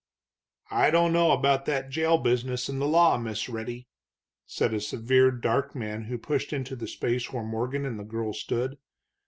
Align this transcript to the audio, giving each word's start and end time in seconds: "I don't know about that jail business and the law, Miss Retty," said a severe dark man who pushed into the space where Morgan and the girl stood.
"I 0.71 0.89
don't 0.89 1.13
know 1.13 1.29
about 1.29 1.65
that 1.67 1.91
jail 1.91 2.17
business 2.17 2.67
and 2.67 2.81
the 2.81 2.87
law, 2.87 3.19
Miss 3.19 3.47
Retty," 3.47 3.87
said 4.47 4.73
a 4.73 4.81
severe 4.81 5.29
dark 5.29 5.75
man 5.75 6.05
who 6.05 6.17
pushed 6.17 6.51
into 6.51 6.75
the 6.75 6.87
space 6.87 7.31
where 7.31 7.43
Morgan 7.43 7.85
and 7.85 7.99
the 7.99 8.03
girl 8.03 8.33
stood. 8.33 8.79